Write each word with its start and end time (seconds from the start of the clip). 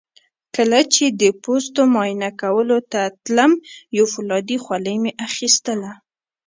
کله 0.55 0.79
چې 0.93 1.05
د 1.21 1.23
پوستو 1.43 1.81
معاینه 1.93 2.29
کولو 2.41 2.77
ته 2.91 3.01
تلم 3.23 3.51
یو 3.97 4.05
فولادي 4.13 4.57
خولۍ 4.63 4.95
مې 5.03 5.11
اخیستله. 5.27 5.91